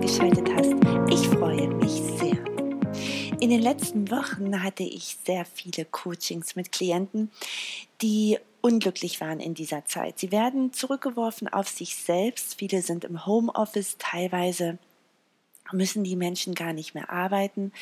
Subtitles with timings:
[0.00, 0.72] eingeschaltet hast.
[1.12, 2.38] Ich freue mich sehr.
[3.38, 7.30] In den letzten Wochen hatte ich sehr viele Coachings mit Klienten,
[8.00, 10.18] die unglücklich waren in dieser Zeit.
[10.18, 12.54] Sie werden zurückgeworfen auf sich selbst.
[12.54, 14.78] Viele sind im Homeoffice, teilweise
[15.72, 17.72] müssen die Menschen gar nicht mehr arbeiten,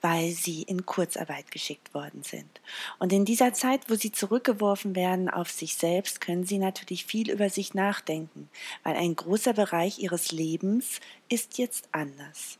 [0.00, 2.60] weil sie in Kurzarbeit geschickt worden sind.
[2.98, 7.30] Und in dieser Zeit, wo sie zurückgeworfen werden auf sich selbst, können sie natürlich viel
[7.30, 8.48] über sich nachdenken,
[8.82, 12.58] weil ein großer Bereich ihres Lebens ist jetzt anders.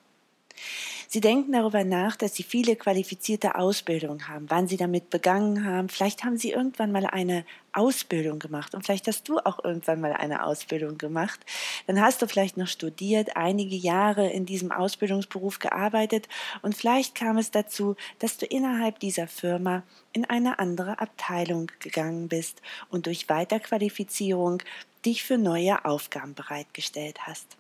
[1.09, 5.89] Sie denken darüber nach, dass Sie viele qualifizierte Ausbildungen haben, wann Sie damit begangen haben.
[5.89, 10.13] Vielleicht haben Sie irgendwann mal eine Ausbildung gemacht und vielleicht hast du auch irgendwann mal
[10.13, 11.41] eine Ausbildung gemacht.
[11.87, 16.29] Dann hast du vielleicht noch studiert, einige Jahre in diesem Ausbildungsberuf gearbeitet
[16.63, 19.83] und vielleicht kam es dazu, dass du innerhalb dieser Firma
[20.13, 24.63] in eine andere Abteilung gegangen bist und durch Weiterqualifizierung
[25.05, 27.57] dich für neue Aufgaben bereitgestellt hast.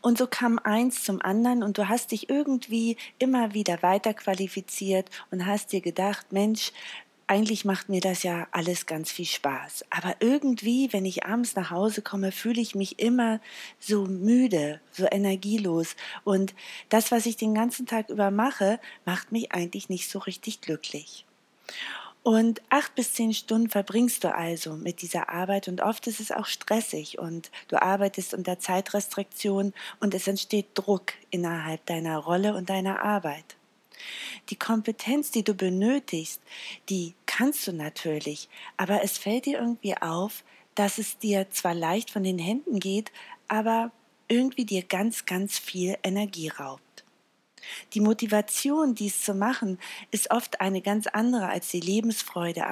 [0.00, 5.08] Und so kam eins zum anderen und du hast dich irgendwie immer wieder weiter qualifiziert
[5.30, 6.72] und hast dir gedacht, Mensch,
[7.28, 9.84] eigentlich macht mir das ja alles ganz viel Spaß.
[9.90, 13.40] Aber irgendwie, wenn ich abends nach Hause komme, fühle ich mich immer
[13.78, 15.94] so müde, so energielos.
[16.24, 16.54] Und
[16.88, 21.26] das, was ich den ganzen Tag über mache, macht mich eigentlich nicht so richtig glücklich.
[22.28, 26.30] Und acht bis zehn Stunden verbringst du also mit dieser Arbeit und oft ist es
[26.30, 32.68] auch stressig und du arbeitest unter Zeitrestriktion und es entsteht Druck innerhalb deiner Rolle und
[32.68, 33.56] deiner Arbeit.
[34.50, 36.42] Die Kompetenz, die du benötigst,
[36.90, 42.10] die kannst du natürlich, aber es fällt dir irgendwie auf, dass es dir zwar leicht
[42.10, 43.10] von den Händen geht,
[43.48, 43.90] aber
[44.28, 46.82] irgendwie dir ganz, ganz viel Energie raubt.
[47.94, 49.78] Die Motivation, dies zu machen,
[50.10, 52.66] ist oft eine ganz andere als die Lebensfreude,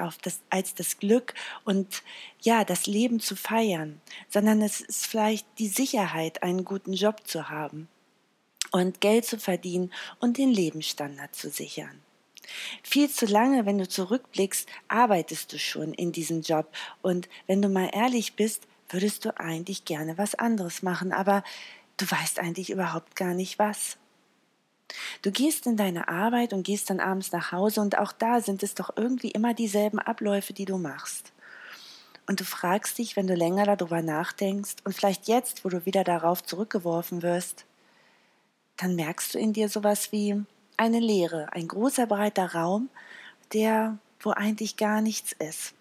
[0.49, 2.03] als das Glück und
[2.41, 7.49] ja, das Leben zu feiern, sondern es ist vielleicht die Sicherheit, einen guten Job zu
[7.49, 7.87] haben
[8.71, 12.01] und Geld zu verdienen und den Lebensstandard zu sichern.
[12.83, 16.71] Viel zu lange, wenn du zurückblickst, arbeitest du schon in diesem Job
[17.01, 21.43] und wenn du mal ehrlich bist, würdest du eigentlich gerne was anderes machen, aber
[21.97, 23.97] du weißt eigentlich überhaupt gar nicht was.
[25.21, 28.63] Du gehst in deine Arbeit und gehst dann abends nach Hause und auch da sind
[28.63, 31.33] es doch irgendwie immer dieselben Abläufe, die du machst.
[32.25, 36.03] Und du fragst dich, wenn du länger darüber nachdenkst und vielleicht jetzt, wo du wieder
[36.03, 37.65] darauf zurückgeworfen wirst,
[38.75, 40.43] dann merkst du in dir sowas wie
[40.75, 42.89] eine Leere, ein großer breiter Raum,
[43.53, 45.73] der, wo eigentlich gar nichts ist.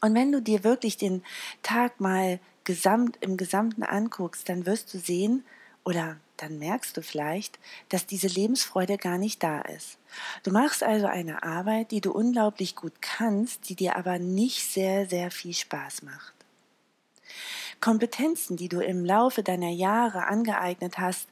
[0.00, 1.22] Und wenn du dir wirklich den
[1.62, 5.44] Tag mal gesamt, im Gesamten anguckst, dann wirst du sehen,
[5.84, 7.58] oder dann merkst du vielleicht,
[7.88, 9.98] dass diese Lebensfreude gar nicht da ist.
[10.42, 15.06] Du machst also eine Arbeit, die du unglaublich gut kannst, die dir aber nicht sehr,
[15.06, 16.34] sehr viel Spaß macht.
[17.80, 21.28] Kompetenzen, die du im Laufe deiner Jahre angeeignet hast,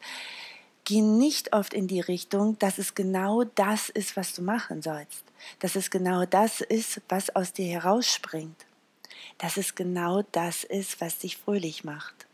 [0.84, 5.24] gehen nicht oft in die Richtung, dass es genau das ist, was du machen sollst.
[5.58, 8.64] Dass es genau das ist, was aus dir herausspringt.
[9.36, 12.27] Dass es genau das ist, was dich fröhlich macht.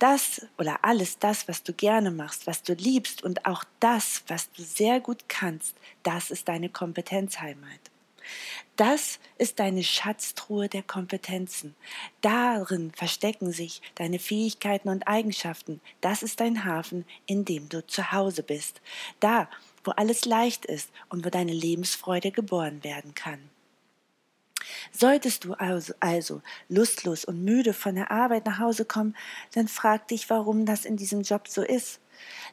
[0.00, 4.50] Das oder alles das, was du gerne machst, was du liebst und auch das, was
[4.52, 7.78] du sehr gut kannst, das ist deine Kompetenzheimat.
[8.76, 11.76] Das ist deine Schatztruhe der Kompetenzen.
[12.22, 15.82] Darin verstecken sich deine Fähigkeiten und Eigenschaften.
[16.00, 18.80] Das ist dein Hafen, in dem du zu Hause bist.
[19.20, 19.50] Da,
[19.84, 23.50] wo alles leicht ist und wo deine Lebensfreude geboren werden kann.
[24.92, 29.16] Solltest du also, also lustlos und müde von der Arbeit nach Hause kommen,
[29.54, 32.00] dann frag dich, warum das in diesem Job so ist.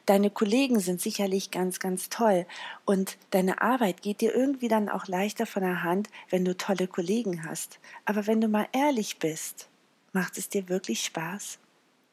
[0.06, 2.46] Deine Kollegen sind sicherlich ganz, ganz toll
[2.86, 6.86] und deine Arbeit geht dir irgendwie dann auch leichter von der Hand, wenn du tolle
[6.86, 7.78] Kollegen hast.
[8.04, 9.68] Aber wenn du mal ehrlich bist,
[10.12, 11.58] macht es dir wirklich Spaß?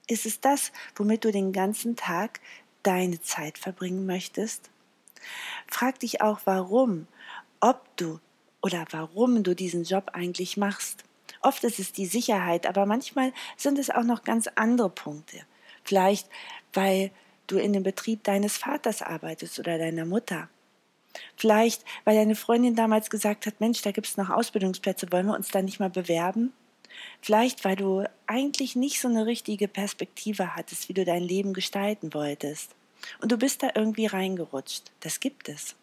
[0.07, 2.39] Ist es das, womit du den ganzen Tag
[2.83, 4.69] deine Zeit verbringen möchtest?
[5.67, 7.07] Frag dich auch, warum,
[7.59, 8.19] ob du
[8.65, 11.03] oder warum du diesen Job eigentlich machst.
[11.41, 15.37] Oft ist es die Sicherheit, aber manchmal sind es auch noch ganz andere Punkte.
[15.83, 16.27] Vielleicht,
[16.73, 17.11] weil
[17.45, 20.49] du in dem Betrieb deines Vaters arbeitest oder deiner Mutter.
[21.37, 25.35] Vielleicht, weil deine Freundin damals gesagt hat, Mensch, da gibt es noch Ausbildungsplätze, wollen wir
[25.35, 26.51] uns da nicht mal bewerben?
[27.21, 32.15] Vielleicht, weil du eigentlich nicht so eine richtige Perspektive hattest, wie du dein Leben gestalten
[32.15, 32.71] wolltest.
[33.21, 34.91] Und du bist da irgendwie reingerutscht.
[35.01, 35.75] Das gibt es.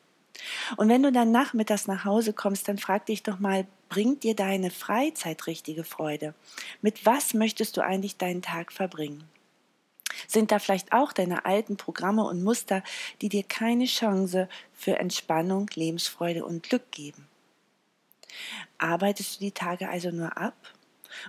[0.77, 4.35] Und wenn du dann nachmittags nach Hause kommst, dann frag dich doch mal, bringt dir
[4.35, 6.35] deine Freizeit richtige Freude?
[6.81, 9.25] Mit was möchtest du eigentlich deinen Tag verbringen?
[10.27, 12.83] Sind da vielleicht auch deine alten Programme und Muster,
[13.21, 17.29] die dir keine Chance für Entspannung, Lebensfreude und Glück geben?
[18.79, 20.57] Arbeitest du die Tage also nur ab?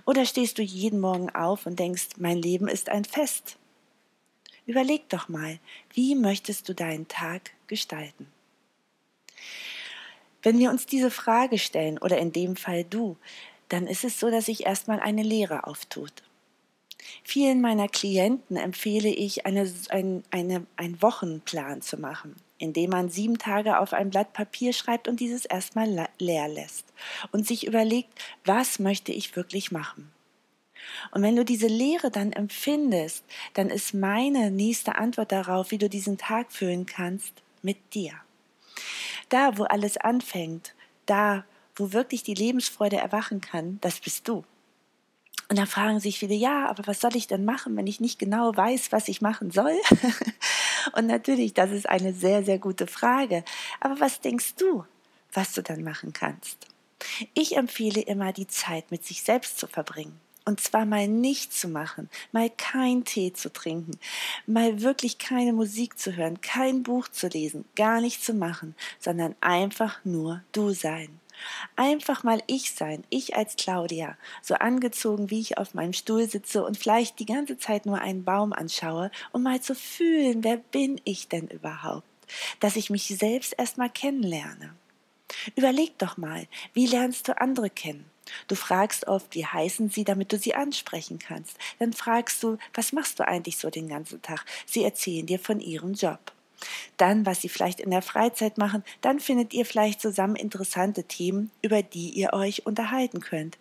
[0.06, 3.58] Oder stehst du jeden Morgen auf und denkst, mein Leben ist ein Fest?
[4.66, 5.58] Überleg doch mal,
[5.92, 8.33] wie möchtest du deinen Tag gestalten?
[10.44, 13.16] Wenn wir uns diese Frage stellen, oder in dem Fall du,
[13.70, 16.12] dann ist es so, dass sich erstmal eine Leere auftut.
[17.22, 23.38] Vielen meiner Klienten empfehle ich, eine, ein, eine, einen Wochenplan zu machen, indem man sieben
[23.38, 26.84] Tage auf ein Blatt Papier schreibt und dieses erstmal leer lässt
[27.32, 28.10] und sich überlegt,
[28.44, 30.10] was möchte ich wirklich machen.
[31.10, 33.24] Und wenn du diese Leere dann empfindest,
[33.54, 37.32] dann ist meine nächste Antwort darauf, wie du diesen Tag füllen kannst,
[37.62, 38.12] mit dir.
[39.28, 40.74] Da, wo alles anfängt,
[41.06, 41.44] da,
[41.76, 44.44] wo wirklich die Lebensfreude erwachen kann, das bist du.
[45.48, 48.18] Und dann fragen sich viele, ja, aber was soll ich denn machen, wenn ich nicht
[48.18, 49.76] genau weiß, was ich machen soll?
[50.96, 53.44] Und natürlich, das ist eine sehr, sehr gute Frage.
[53.80, 54.84] Aber was denkst du,
[55.32, 56.66] was du dann machen kannst?
[57.34, 60.18] Ich empfehle immer, die Zeit mit sich selbst zu verbringen.
[60.46, 63.98] Und zwar mal nichts zu machen, mal kein Tee zu trinken,
[64.46, 69.34] mal wirklich keine Musik zu hören, kein Buch zu lesen, gar nichts zu machen, sondern
[69.40, 71.18] einfach nur du sein.
[71.76, 76.64] Einfach mal ich sein, ich als Claudia, so angezogen, wie ich auf meinem Stuhl sitze
[76.64, 81.00] und vielleicht die ganze Zeit nur einen Baum anschaue, um mal zu fühlen, wer bin
[81.04, 82.06] ich denn überhaupt?
[82.60, 84.74] Dass ich mich selbst erstmal kennenlerne.
[85.56, 88.13] Überleg doch mal, wie lernst du andere kennen?
[88.48, 91.56] Du fragst oft, wie heißen sie, damit du sie ansprechen kannst.
[91.78, 94.44] Dann fragst du, was machst du eigentlich so den ganzen Tag?
[94.66, 96.32] Sie erzählen dir von ihrem Job
[96.96, 101.50] dann, was sie vielleicht in der Freizeit machen, dann findet ihr vielleicht zusammen interessante Themen,
[101.62, 103.58] über die ihr euch unterhalten könnt.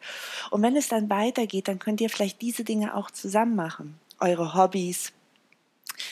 [0.51, 3.99] Und wenn es dann weitergeht, dann könnt ihr vielleicht diese Dinge auch zusammen machen.
[4.19, 5.11] Eure Hobbys,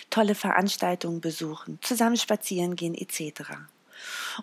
[0.09, 3.43] tolle Veranstaltungen besuchen, zusammen spazieren gehen etc.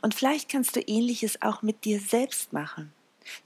[0.01, 2.93] Und vielleicht kannst du ähnliches auch mit dir selbst machen.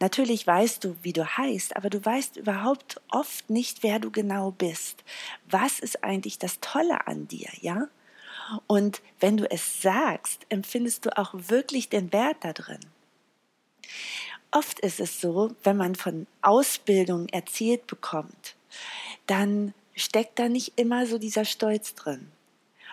[0.01, 4.51] Natürlich weißt du, wie du heißt, aber du weißt überhaupt oft nicht, wer du genau
[4.51, 5.05] bist.
[5.49, 7.89] Was ist eigentlich das Tolle an dir, ja?
[8.67, 12.81] Und wenn du es sagst, empfindest du auch wirklich den Wert da drin.
[14.51, 18.55] Oft ist es so, wenn man von Ausbildung erzählt bekommt,
[19.27, 22.31] dann steckt da nicht immer so dieser Stolz drin.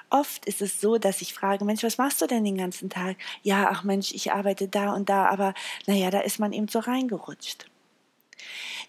[0.09, 3.17] Oft ist es so, dass ich frage, Mensch, was machst du denn den ganzen Tag?
[3.43, 5.53] Ja, ach Mensch, ich arbeite da und da, aber
[5.85, 7.65] naja, da ist man eben so reingerutscht.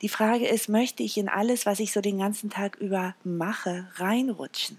[0.03, 3.89] Die Frage ist, möchte ich in alles, was ich so den ganzen Tag über mache,
[3.97, 4.79] reinrutschen?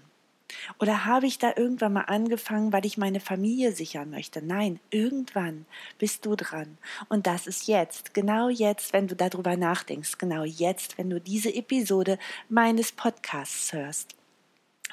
[0.78, 4.42] Oder habe ich da irgendwann mal angefangen, weil ich meine Familie sichern möchte?
[4.42, 5.66] Nein, irgendwann
[5.98, 6.76] bist du dran.
[7.08, 11.54] Und das ist jetzt, genau jetzt, wenn du darüber nachdenkst, genau jetzt, wenn du diese
[11.54, 12.18] Episode
[12.48, 14.14] meines Podcasts hörst.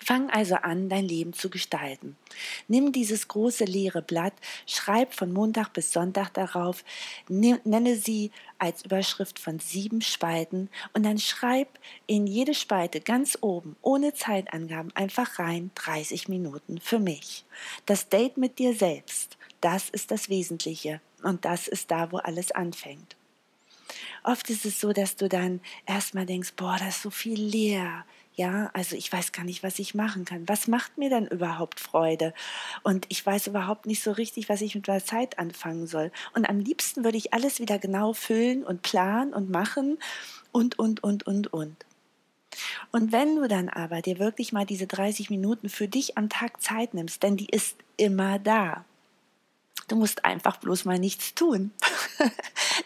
[0.04, 2.16] Fang also an, dein Leben zu gestalten.
[2.68, 4.34] Nimm dieses große leere Blatt,
[4.66, 6.84] schreib von Montag bis Sonntag darauf,
[7.28, 13.76] nenne sie als Überschrift von sieben Spalten und dann schreib in jede Spalte ganz oben,
[13.82, 17.46] ohne Zeitangaben, einfach rein 30 Minuten für mich.
[17.86, 22.52] Das Date mit dir selbst, das ist das Wesentliche und das ist da, wo alles
[22.52, 23.16] anfängt.
[24.24, 28.06] Oft ist es so, dass du dann erstmal denkst, boah, da ist so viel leer
[28.40, 30.48] ja, also ich weiß gar nicht, was ich machen kann.
[30.48, 32.34] Was macht mir denn überhaupt Freude?
[32.84, 36.10] Und ich weiß überhaupt nicht so richtig, was ich mit meiner Zeit anfangen soll.
[36.34, 39.98] Und am liebsten würde ich alles wieder genau füllen und planen und machen
[40.54, 41.86] und, und, und, und, und.
[42.94, 46.62] Und wenn du dann aber dir wirklich mal diese 30 Minuten für dich am Tag
[46.62, 48.86] Zeit nimmst, denn die ist immer da.
[49.90, 51.72] Du musst einfach bloß mal nichts tun.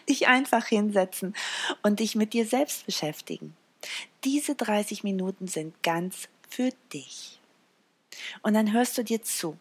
[0.08, 1.32] dich einfach hinsetzen
[1.84, 3.54] und dich mit dir selbst beschäftigen.
[4.24, 7.40] Diese 30 Minuten sind ganz für dich.
[8.42, 9.58] Und dann hörst du dir zu.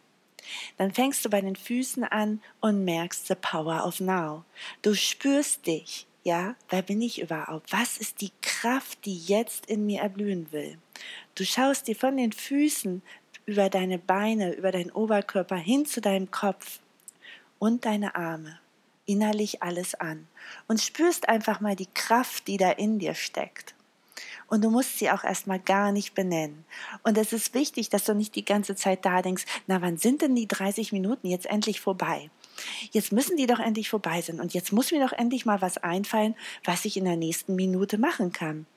[0.78, 4.44] Dann fängst du bei den Füßen an und merkst the power of now.
[4.82, 6.08] Du spürst dich.
[6.26, 7.72] Ja, wer bin ich überhaupt?
[7.74, 10.78] Was ist die Kraft, die jetzt in mir erblühen will?
[11.36, 13.02] Du schaust dir von den Füßen
[13.46, 16.80] über deine Beine, über deinen Oberkörper hin zu deinem Kopf
[17.60, 18.60] und deine Arme
[19.06, 20.28] innerlich alles an
[20.68, 23.76] und spürst einfach mal die Kraft, die da in dir steckt.
[24.48, 26.66] Und du musst sie auch erstmal gar nicht benennen.
[27.04, 30.22] Und es ist wichtig, dass du nicht die ganze Zeit da denkst, na wann sind
[30.22, 32.30] denn die 30 Minuten jetzt endlich vorbei?
[32.92, 35.78] Jetzt müssen die doch endlich vorbei sein und jetzt muss mir doch endlich mal was
[35.78, 38.68] einfallen, was ich in der nächsten Minute machen kann,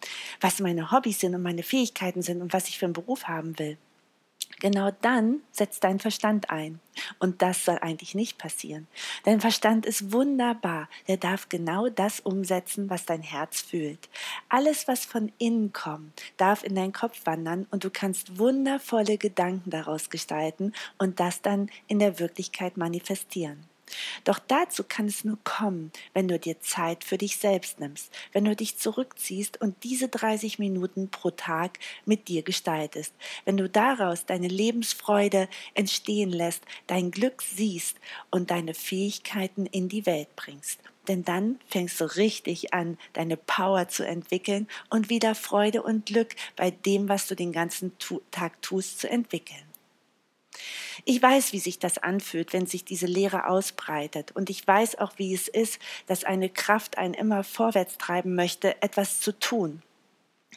[0.41, 3.59] was meine Hobbys sind und meine Fähigkeiten sind und was ich für einen Beruf haben
[3.59, 3.77] will.
[4.61, 6.81] Genau dann setzt dein Verstand ein.
[7.19, 8.87] Und das soll eigentlich nicht passieren.
[9.25, 10.89] Dein Verstand ist wunderbar.
[11.09, 14.09] Der darf genau das umsetzen, was dein Herz fühlt.
[14.49, 19.71] Alles, was von innen kommt, darf in deinen Kopf wandern und du kannst wundervolle Gedanken
[19.71, 23.65] daraus gestalten und das dann in der Wirklichkeit manifestieren.
[24.25, 28.45] Doch dazu kann es nur kommen, wenn du dir Zeit für dich selbst nimmst, wenn
[28.45, 33.15] du dich zurückziehst und diese 30 Minuten pro Tag mit dir gestaltest,
[33.45, 37.99] wenn du daraus deine Lebensfreude entstehen lässt, dein Glück siehst
[38.31, 40.81] und deine Fähigkeiten in die Welt bringst.
[41.09, 46.35] Denn dann fängst du richtig an, deine Power zu entwickeln und wieder Freude und Glück
[46.57, 47.93] bei dem, was du den ganzen
[48.31, 49.63] Tag tust, zu entwickeln.
[51.09, 54.33] Ich weiß, wie sich das anfühlt, wenn sich diese Lehre ausbreitet.
[54.35, 58.83] Und ich weiß auch, wie es ist, dass eine Kraft einen immer vorwärts treiben möchte,
[58.83, 59.83] etwas zu tun.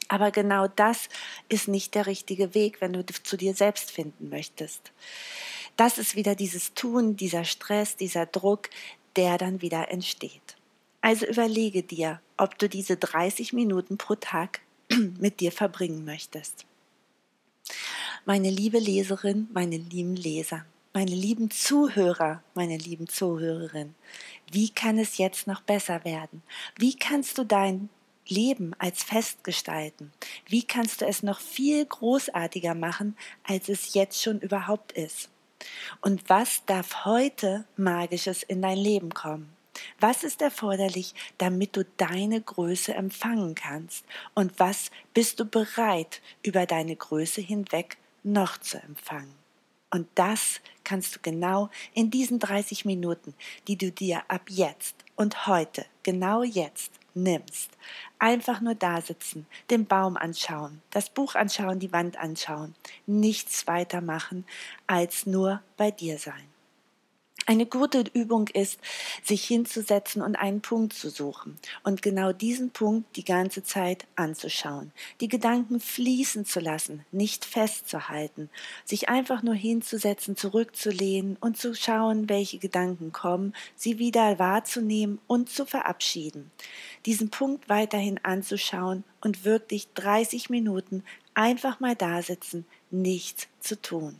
[0.07, 1.07] Aber genau das
[1.49, 4.91] ist nicht der richtige Weg, wenn du zu dir selbst finden möchtest.
[5.77, 8.71] Das ist wieder dieses Tun, dieser Stress, dieser Druck,
[9.17, 10.57] der dann wieder entsteht.
[11.01, 14.61] Also überlege dir, ob du diese 30 Minuten pro Tag
[15.19, 16.65] mit dir verbringen möchtest
[18.25, 23.95] meine liebe Leserin, meine lieben Leser, meine lieben Zuhörer, meine lieben Zuhörerinnen,
[24.51, 26.43] wie kann es jetzt noch besser werden?
[26.77, 27.89] Wie kannst du dein
[28.27, 30.11] Leben als Fest gestalten?
[30.47, 35.29] Wie kannst du es noch viel großartiger machen, als es jetzt schon überhaupt ist?
[36.01, 39.49] Und was darf heute Magisches in dein Leben kommen?
[39.99, 44.05] Was ist erforderlich, damit du deine Größe empfangen kannst?
[44.33, 49.33] Und was bist du bereit, über deine Größe hinweg noch zu empfangen.
[49.91, 53.33] Und das kannst du genau in diesen 30 Minuten,
[53.67, 57.71] die du dir ab jetzt und heute, genau jetzt nimmst.
[58.19, 62.75] Einfach nur da sitzen, den Baum anschauen, das Buch anschauen, die Wand anschauen,
[63.07, 64.45] nichts weiter machen,
[64.85, 66.58] als nur bei dir sein.
[67.49, 68.77] Eine gute Übung ist,
[69.23, 74.91] sich hinzusetzen und einen Punkt zu suchen und genau diesen Punkt die ganze Zeit anzuschauen,
[75.19, 78.51] die Gedanken fließen zu lassen, nicht festzuhalten,
[78.85, 85.49] sich einfach nur hinzusetzen, zurückzulehnen und zu schauen, welche Gedanken kommen, sie wieder wahrzunehmen und
[85.49, 86.51] zu verabschieden.
[87.07, 91.03] Diesen Punkt weiterhin anzuschauen und wirklich 30 Minuten
[91.33, 94.19] einfach mal da sitzen, nichts zu tun.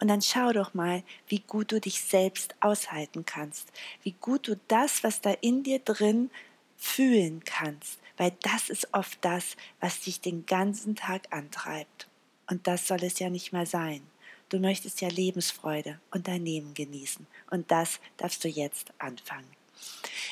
[0.00, 4.58] Und dann schau doch mal, wie gut du dich selbst aushalten kannst, wie gut du
[4.68, 6.30] das, was da in dir drin
[6.76, 12.08] fühlen kannst, weil das ist oft das, was dich den ganzen Tag antreibt.
[12.48, 14.02] Und das soll es ja nicht mehr sein.
[14.48, 17.26] Du möchtest ja Lebensfreude und dein Leben genießen.
[17.50, 19.57] Und das darfst du jetzt anfangen.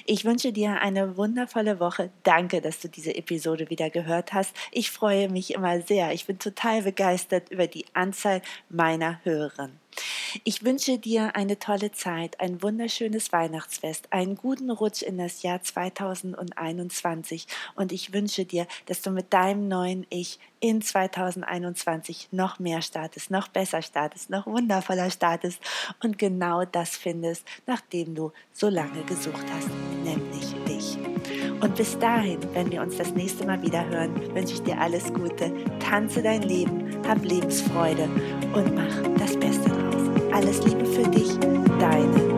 [0.04, 2.10] Ich wünsche dir eine wundervolle Woche.
[2.22, 4.54] Danke, dass du diese Episode wieder gehört hast.
[4.70, 6.12] Ich freue mich immer sehr.
[6.12, 9.85] Ich bin total begeistert über die Anzahl meiner Hörerinnen.
[10.44, 15.62] Ich wünsche dir eine tolle Zeit, ein wunderschönes Weihnachtsfest, einen guten Rutsch in das Jahr
[15.62, 22.82] 2021 und ich wünsche dir, dass du mit deinem neuen Ich in 2021 noch mehr
[22.82, 25.60] startest, noch besser startest, noch wundervoller startest
[26.02, 29.68] und genau das findest, nachdem du so lange gesucht hast,
[30.02, 30.98] nämlich dich.
[31.60, 35.12] Und bis dahin, wenn wir uns das nächste Mal wieder hören, wünsche ich dir alles
[35.12, 38.04] Gute, tanze dein Leben, hab Lebensfreude
[38.52, 39.75] und mach das Beste.
[40.36, 41.38] Alles Liebe für dich,
[41.80, 42.35] deine